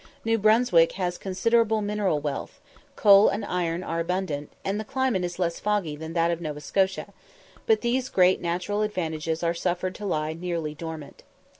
[0.25, 2.59] New Brunswick has considerable mineral wealth;
[2.95, 6.59] coal and iron are abundant, and the climate is less foggy than that of Nova
[6.59, 7.13] Scotia;
[7.67, 11.21] but these great natural advantages are suffered to lie nearly dormant.